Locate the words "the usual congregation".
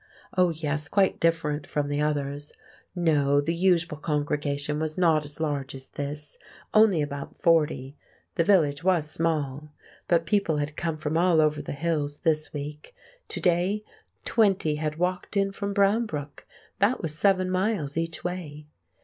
3.39-4.79